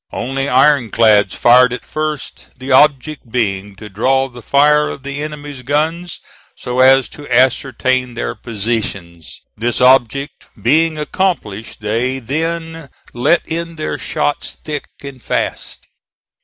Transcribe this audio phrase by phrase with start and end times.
[0.11, 5.21] Only iron clads fired at first; the object being to draw the fire of the
[5.21, 6.21] enemy's guns
[6.55, 9.41] so as to ascertain their positions.
[9.55, 15.87] This object being accomplished, they then let in their shots thick and fast.